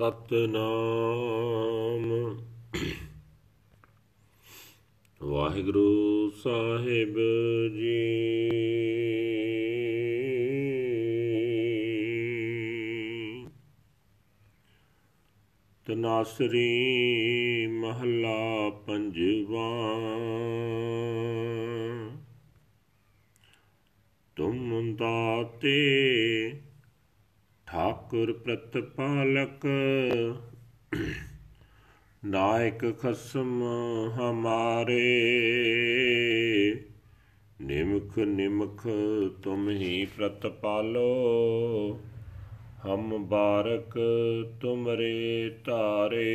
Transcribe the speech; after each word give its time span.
ਸਤਨਾਮ। 0.00 2.38
ਵਾਹਿਗੁਰੂ 5.22 6.30
ਸਾਹਿਬ 6.30 7.18
ਜੀ। 7.74 8.20
ਤਨਾਸਰੀ 15.84 17.66
ਮਹੱਲਾ 17.66 18.70
ਪੰਜਵਾ। 18.70 20.00
ਤੁਮ 24.36 24.96
ਦਾਤੇ 24.96 26.00
ਠਾਕੁਰ 27.72 28.32
ਪ੍ਰਤਪਾਲਕ। 28.32 29.66
ਨਾਇਕ 32.24 32.94
ਖਸਮ 33.00 33.62
ਹਮਾਰੇ। 34.18 35.04
ਨਿਮਖ 37.60 38.18
ਨਿਮਖ 38.18 38.86
ਤੁਮ 39.42 39.70
ਹੀ 39.70 40.06
ਪ੍ਰਤਪਾਲੋ 40.06 41.04
ਹਮ 42.84 43.28
ਬਾਰਕ 43.28 43.98
ਤੁਮਰੇ 44.60 45.50
ਧਾਰੇ 45.64 46.34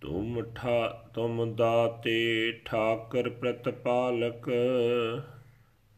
ਤੁਮ 0.00 0.42
ਠਾ 0.54 1.10
ਤੁਮ 1.14 1.54
ਦਾਤੇ 1.54 2.52
ਠਾਕਰ 2.64 3.30
ਪ੍ਰਤਪਾਲਕ। 3.30 4.50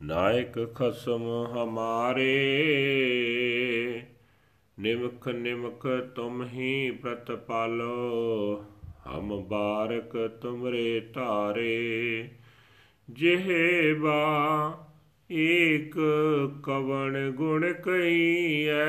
ਨਾਇਕ 0.00 0.74
ਖਸਮ 0.74 1.23
ਹਮਾਰੇ, 1.52 2.33
ਨਿਮਖ 4.78 5.28
ਨਿਮਖ 5.28 5.86
ਤੁਮ 6.14 6.44
ਹੀ 6.44 6.91
ਪ੍ਰਤਪਾਲੋ 6.91 8.64
ਹਮ 9.06 9.44
ਬਾਰਕ 9.48 10.16
ਤੁਮਰੇ 10.42 11.00
ਧਾਰੇ। 11.14 12.28
ਜਿਹੇ 13.11 13.94
ਬਾ 13.94 14.86
ਏਕ 15.33 15.94
ਕਵਣ 16.62 17.31
ਗੁਣ 17.31 17.72
ਕਈਐ, 17.72 18.84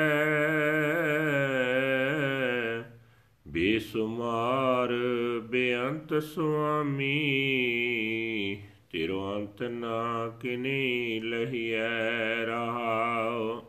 ਬੇਸੁਮਾਰ 3.48 4.94
ਬੇਅੰਤ 5.44 6.24
ਸੁਆਮੀ। 6.24 7.14
ਤਿਰੋ 8.92 9.36
ਅੰਤ 9.36 9.64
ਨਾ 9.64 10.28
ਕਿਨੇ 10.42 11.20
ਲਹੀਐ 11.24 12.46
ਰਹਾਉ 12.46 13.62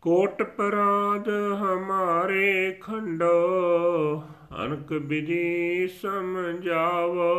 ਕੋਟ 0.00 0.42
ਪਰਾਦ 0.42 1.28
ਹਮਾਰੇ 1.28 2.78
ਖੰਡੋ, 2.80 4.22
ਅਨਕ 4.64 4.92
ਵਿਧੀ 4.92 5.88
ਸਮਝਾਵੋ। 5.88 7.34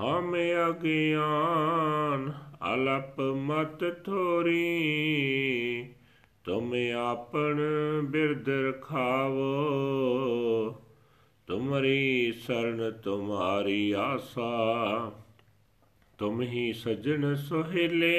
ਹਮ 0.00 0.36
ਅਗਿਆਨ 0.68 2.32
ਅਲਪ 2.74 3.20
ਮਤ 3.20 4.04
ਥੋਰੀ, 4.04 4.64
ਤੁਮ 6.44 6.74
ਆਪਣ 6.98 7.60
ਬਿਰਦ 8.02 8.48
ਰਖਾਵੋ। 8.48 9.46
ਤੁਮਰੀ 11.46 12.32
ਸਰਨ 12.32 12.90
ਤੁਮਾਰੀ 12.90 13.92
ਆਸਾ, 13.92 15.12
ਤੁਮ 16.18 16.42
ਹੀ 16.42 16.72
ਸਜਣ 16.72 17.34
ਸੁਹੇਲੇ। 17.34 18.14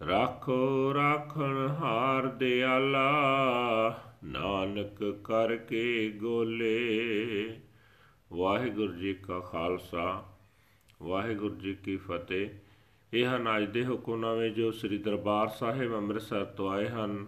ਰਾਖੋ, 0.00 0.94
ਰਾਖਣ 0.94 1.68
ਹਾਰ 1.68 2.26
ਦਿਆਲਾ, 2.26 3.04
ਨਾਨਕ 4.24 5.20
ਕਰਕੇ 5.24 6.10
ਗੋਲੇ। 6.10 7.60
ਵਾਹਿਗੁਰੂ 8.32 8.92
ਜੀ 8.92 9.14
ਕਾ 9.14 9.38
ਖਾਲਸਾ, 9.40 10.24
ਵਾਹਿਗੁਰੂ 11.02 11.54
ਜੀ 11.54 11.74
ਕੀ 11.74 11.96
ਫਤਿਹ। 11.96 12.50
ਇਹ 13.12 13.26
ਹਨ 13.26 13.56
ਅੱਜ 13.56 13.64
ਦੇ 13.64 13.84
ਹੁਕਮਨਾਮੇ 13.86 14.50
ਜੋ 14.50 14.70
ਸ੍ਰੀ 14.70 14.98
ਦਰਬਾਰ 14.98 15.48
ਸਾਹਿਬ 15.48 15.94
ਅੰਮ੍ਰਿਤਸਰ 15.94 16.44
ਤੋਂ 16.44 16.70
ਆਏ 16.70 16.88
ਹਨ। 16.88 17.26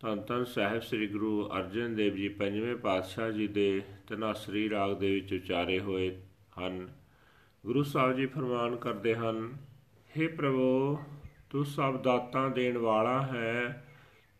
ਧੰਨ 0.00 0.20
ਧੰਨ 0.20 0.44
ਸਾਹਿਬ 0.44 0.82
ਸ੍ਰੀ 0.82 1.06
ਗੁਰੂ 1.06 1.48
ਅਰਜਨ 1.48 1.94
ਦੇਵ 1.94 2.14
ਜੀ 2.14 2.28
ਪੰਜਵੇਂ 2.28 2.76
ਪਾਤਸ਼ਾਹ 2.76 3.30
ਜੀ 3.30 3.48
ਦੇ 3.48 3.82
ਤਨਾਸਰੀ 4.08 4.70
ਰਾਗ 4.70 4.96
ਦੇ 4.96 5.14
ਵਿੱਚ 5.14 5.34
ਉਚਾਰੇ 5.34 5.80
ਹੋਏ 5.80 6.16
ਹਨ। 6.58 6.88
ਗੁਰੂ 7.66 7.82
ਸਾਹਿਬ 7.82 8.16
ਜੀ 8.16 8.26
ਫਰਮਾਨ 8.26 8.76
ਕਰਦੇ 8.76 9.14
ਹਨ 9.14 9.52
हे 10.10 10.28
ਪ੍ਰਭੂ 10.36 10.98
ਤੂੰ 11.52 11.64
ਸਭ 11.64 12.02
ਦਾਤਾਂ 12.02 12.50
ਦੇਣ 12.50 12.78
ਵਾਲਾ 12.78 13.22
ਹੈ, 13.22 13.88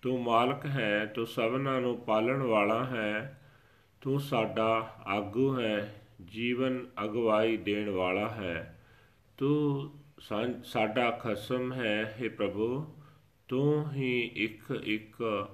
ਤੂੰ 0.02 0.22
ਮਾਲਕ 0.22 0.66
ਹੈ, 0.66 1.06
ਤੂੰ 1.06 1.26
ਸਭਨਾਂ 1.26 1.80
ਨੂੰ 1.80 2.00
ਪਾਲਣ 2.00 2.42
ਵਾਲਾ 2.42 2.84
ਹੈ, 2.84 3.42
ਤੂੰ 4.00 4.20
ਸਾਡਾ 4.20 4.96
ਆਗੂ 5.06 5.60
ਹੈ, 5.60 6.02
ਜੀਵਨ 6.24 6.86
ਅਗਵਾਈ 7.04 7.56
ਦੇਣ 7.56 7.90
ਵਾਲਾ 7.90 8.28
ਹੈ। 8.28 8.84
ਤੂੰ 9.38 9.92
ਸਾਡਾ 10.64 11.10
ਖਸਮ 11.10 11.72
ਹੈ 11.72 12.16
हे 12.20 12.30
ਪ੍ਰਭੂ, 12.30 12.96
ਤੂੰ 13.48 13.92
ਹੀ 13.92 14.30
ਇੱਕ 14.34 14.80
ਇੱਕ 14.84 15.48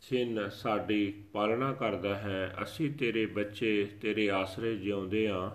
ਛਿਨ 0.00 0.48
ਸਾਡੀ 0.48 1.24
ਪਾਲਣਾ 1.32 1.72
ਕਰਦਾ 1.72 2.14
ਹੈ। 2.14 2.54
ਅਸੀਂ 2.62 2.90
ਤੇਰੇ 2.90 3.26
ਬੱਚੇ, 3.26 3.88
ਤੇਰੇ 4.00 4.30
ਆਸਰੇ 4.30 4.76
ਜਿਉਂਦੇ 4.76 5.26
ਆਂ। 5.26 5.50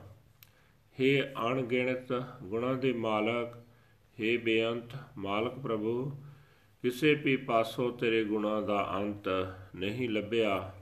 हे 1.00 1.27
ਅਣਗਿਣਤ 1.47 2.13
ਗੁਣਾਂ 2.44 2.75
ਦੇ 2.75 2.94
ਮਾਲਕ 2.94 3.62
हे 4.19 4.41
ਬੇਅੰਤ, 4.41 4.97
ਮਾਲਕ 5.18 5.59
ਪ੍ਰਭੂ, 5.59 6.12
ਕਿਸੇ 6.81 7.13
ਵੀ 7.16 7.38
ਪਾਸੋਂ 7.38 7.97
ਤੇਰੇ 7.97 8.24
ਗੁਣਾਂ 8.24 8.62
ਦਾ 8.62 8.91
ਅੰਤ 8.96 9.28
ਨਹੀਂ 9.75 10.09
ਲੱਭਿਆ 10.09 10.74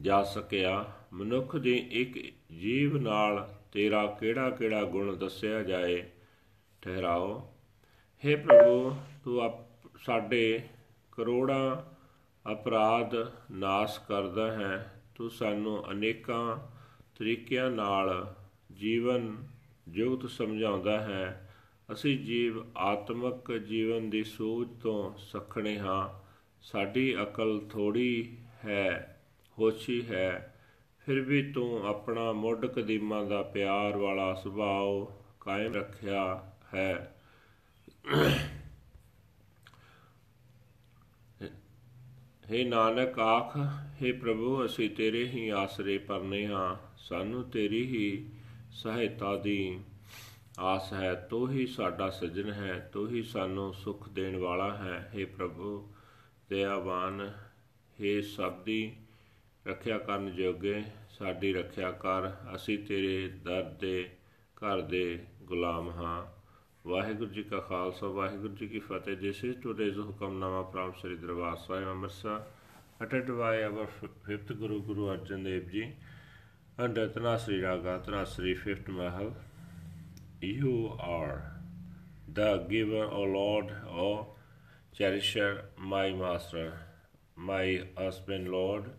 ਜਾ 0.00 0.22
ਸਕਿਆ। 0.22 0.92
ਮਨੁੱਖ 1.12 1.56
ਦੀ 1.56 1.76
ਇੱਕ 1.90 2.34
ਜੀਵ 2.52 2.96
ਨਾਲ 2.96 3.54
ਤੇਰਾ 3.72 4.06
ਕਿਹੜਾ 4.06 4.50
ਕਿਹੜਾ 4.50 4.82
ਗੁਣ 4.82 5.16
ਦੱਸਿਆ 5.16 5.62
ਜਾਏ, 5.62 6.04
ਠਹਿਰਾਓ। 6.82 7.52
हे 8.24 8.40
ਪ੍ਰਭੂ, 8.40 8.96
ਤੂੰ 9.24 9.66
ਸਾਡੇ 9.98 10.62
ਕਰੋੜਾਂ 11.12 11.94
ਅਪਰਾਧ 12.52 13.14
ਨਾਸ਼ 13.50 14.00
ਕਰਦਾ 14.08 14.52
ਹੈ। 14.52 15.02
ਤੂੰ 15.14 15.30
ਸਾਨੂੰ 15.30 15.90
ਅਨੇਕਾਂ 15.90 16.58
ਤਰੀਕਿਆਂ 17.18 17.70
ਨਾਲ 17.70 18.34
ਜੀਵਨ 18.72 19.46
ਜੁਗਤ 19.88 20.30
ਸਮਝਾਉਂਦਾ 20.30 21.00
ਹੈ। 21.00 21.43
ਅਸੀਂ 21.92 22.18
ਜੀਵ 22.18 22.78
ਆਤਮਿਕ 22.78 23.58
ਜੀਵਨ 23.58 24.10
ਦੀ 24.10 24.24
ਸੂਝ 24.24 24.68
ਤੋਂ 24.82 25.18
ਸਖਣੇ 25.18 25.78
ਹਾਂ। 25.78 26.24
ਸਾਡੀ 26.62 27.22
ਅਕਲ 27.22 27.66
ਥੋੜੀ 27.70 28.38
ਹੈ, 28.64 29.20
ਹੋਸ਼ੀ 29.58 30.06
ਹੈ। 30.06 30.50
ਫਿਰ 31.06 31.20
ਵੀ 31.20 31.52
ਤੂੰ 31.52 31.86
ਆਪਣਾ 31.86 32.32
ਮੁੱਢ 32.32 32.66
ਕਦੀਮਾਂ 32.66 33.24
ਦਾ 33.24 33.42
ਪਿਆਰ 33.42 33.96
ਵਾਲਾ 33.96 34.34
ਸੁਭਾਅ 34.34 35.12
ਕਾਇਮ 35.40 35.74
ਰੱਖਿਆ 35.74 36.52
ਹੈ। 36.74 37.16
हे 42.52 42.68
ਨਾਨਕ, 42.68 43.18
ਆਖ 43.18 43.56
हे 44.02 44.16
ਪ੍ਰਭੂ, 44.20 44.66
ਅਸੀਂ 44.66 44.90
ਤੇਰੇ 44.90 45.28
ਹੀ 45.28 45.48
ਆਸਰੇ 45.48 45.98
ਪਰਨੇ 45.98 46.46
ਹਾਂ। 46.46 46.76
ਸਾਨੂੰ 46.96 47.50
ਤੇਰੀ 47.50 47.86
ਹੀ 47.86 48.28
ਸਹਾਇਤਾ 48.72 49.36
ਦੀ। 49.36 49.80
ਆਸ 50.58 50.92
ਹੈ, 50.92 51.14
ਤੋ 51.14 51.48
ਹੀ 51.48 51.66
ਸਾਡਾ 51.66 52.10
ਸਜਣ 52.10 52.52
ਹੈ, 52.52 52.90
ਤੋ 52.92 53.08
ਹੀ 53.08 53.22
ਸਾਨੂੰ 53.22 53.74
ਸੁਖ 53.74 54.08
ਦੇਣ 54.08 54.36
ਵਾਲਾ 54.36 54.76
ਹੈ। 54.76 55.12
हे 55.14 55.26
ਪ੍ਰਭੂ, 55.36 55.92
ਦਇਆਵਾਨ 56.50 57.32
हे 58.00 58.22
ਸਭ 58.22 58.62
ਦੀ 58.62 58.96
ਰੱਖਿਆ 59.66 59.98
ਕਰਨ 59.98 60.34
ਜੋਗੇ, 60.34 60.84
ਸਾਡੀ 61.10 61.52
ਰੱਖਿਆ 61.52 61.90
ਕਰ। 61.90 62.30
ਅਸੀਂ 62.54 62.78
ਤੇਰੇ 62.78 63.28
ਦਰ 63.28 63.62
ਦੇ, 63.62 64.10
ਘਰ 64.56 64.80
ਦੇ 64.80 65.24
ਗੁਲਾਮ 65.42 65.90
ਹਾਂ। 65.90 66.26
ਵਾਹਿਗੁਰੂ 66.88 67.30
ਜੀ 67.30 67.42
ਕਾ 67.42 67.58
ਖਾਲਸਾ, 67.58 68.06
ਵਾਹਿਗੁਰੂ 68.06 68.54
ਜੀ 68.54 68.68
ਕੀ 68.68 68.78
ਫਤਿਹ। 68.78 69.16
This 69.16 69.44
is 69.44 69.60
today's 69.60 69.98
Hukamnama 69.98 70.62
from 70.62 71.00
Sri 71.00 71.16
Darbar 71.16 71.56
Sahib 71.56 71.88
Amritsar. 71.88 72.50
ਅਟੈਡ 73.02 73.30
by 73.30 73.62
our 73.62 73.86
5th 74.06 74.52
Guru 74.52 74.82
Guru 74.82 75.10
Arjan 75.10 75.44
Dev 75.44 75.68
ji 75.68 75.94
under 76.80 77.08
Dhanasari 77.08 77.62
raga 77.62 77.98
ਤਨਾਸਰੀ 77.98 78.54
5th 78.54 78.90
Mahal. 78.90 79.32
You 80.44 80.96
are 81.00 81.52
the 82.28 82.58
giver, 82.68 83.04
O 83.04 83.22
Lord, 83.22 83.70
O 83.88 84.26
cherisher, 84.96 85.64
my 85.76 86.12
master, 86.12 86.80
my 87.36 87.84
husband, 87.96 88.48
Lord. 88.48 88.90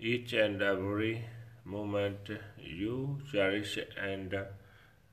Each 0.00 0.32
and 0.32 0.62
every 0.62 1.24
moment 1.64 2.30
you 2.58 3.20
cherish 3.30 3.78
and 4.00 4.34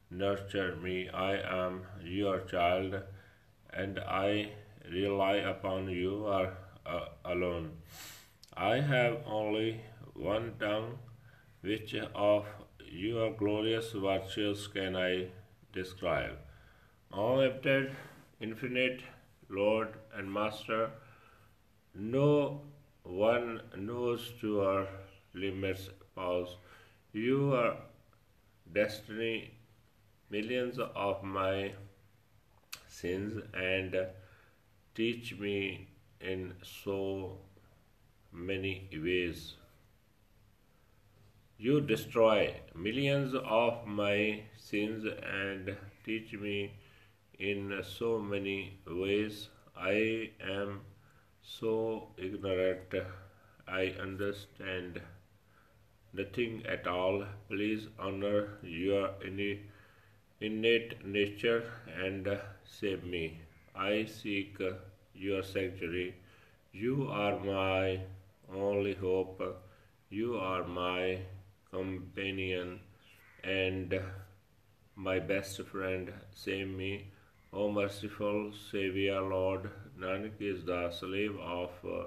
nurture 0.10 0.76
me. 0.76 1.10
I 1.10 1.38
am 1.64 1.82
your 2.04 2.40
child, 2.42 3.02
and 3.72 4.00
I 4.00 4.52
rely 4.92 5.36
upon 5.36 5.90
you 5.90 6.26
uh, 6.28 6.52
alone. 7.26 7.72
I 8.56 8.80
have 8.80 9.18
only 9.26 9.82
one 10.14 10.54
tongue, 10.60 11.00
which 11.62 11.96
of 12.14 12.46
your 12.86 13.34
glorious 13.34 13.92
virtues 13.92 14.68
can 14.68 14.96
I 14.96 15.28
describe? 15.76 16.38
Unlimited, 17.14 17.96
infinite, 18.42 19.02
Lord 19.50 19.90
and 20.16 20.32
Master, 20.32 20.90
no 21.94 22.62
one 23.04 23.62
knows 23.78 24.34
to 24.42 24.62
our 24.62 24.88
limits. 25.34 25.90
Pause. 26.16 26.58
You 27.14 27.54
are 27.54 27.78
destiny, 28.74 29.52
millions 30.30 30.80
of 30.80 31.24
my 31.24 31.74
sins, 32.88 33.44
and 33.54 33.96
teach 34.96 35.38
me 35.38 35.88
in 36.22 36.54
so 36.64 37.38
many 38.32 38.90
ways. 38.94 39.56
You 41.58 41.82
destroy 41.82 42.54
millions 42.74 43.34
of 43.34 43.86
my 43.88 44.44
sins 44.58 45.06
and 45.06 45.76
teach 46.06 46.32
me 46.34 46.74
in 47.40 47.82
so 47.84 48.20
many 48.20 48.80
ways. 48.88 49.50
I 49.76 50.32
am 50.40 50.82
so 51.42 52.10
ignorant. 52.18 52.94
I 53.68 53.96
understand 54.00 55.02
nothing 56.14 56.66
at 56.66 56.88
all. 56.88 57.26
Please 57.50 57.88
honor 58.00 58.58
your 58.64 59.12
innate 60.40 61.06
nature 61.06 61.64
and 62.02 62.40
save 62.64 63.04
me. 63.04 63.40
I 63.76 64.06
seek 64.06 64.58
your 65.14 65.44
sanctuary. 65.44 66.16
You 66.72 67.08
are 67.10 67.40
my 67.40 68.02
only 68.54 68.94
hope. 68.94 69.42
You 70.10 70.38
are 70.38 70.64
my 70.66 71.20
companion 71.76 72.80
and 73.44 74.00
my 74.96 75.20
best 75.20 75.62
friend, 75.64 76.12
save 76.34 76.68
me. 76.68 77.08
O 77.52 77.72
merciful 77.72 78.52
Savior, 78.72 79.22
Lord, 79.22 79.70
Nanak 80.00 80.40
is 80.40 80.64
the 80.66 80.92
slave 80.92 81.36
of 81.40 81.72
uh, 81.86 82.06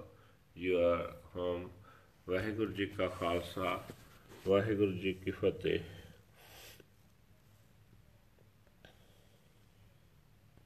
your 0.54 1.10
home. 1.34 1.70
Vaheguru 2.26 2.76
Ji 2.76 2.86
Ka 2.96 3.08
Khalsa, 3.08 3.78
Vaheguru 4.46 5.00
Ji 5.02 5.14
Ki 5.24 5.32
Fateh. 5.32 5.82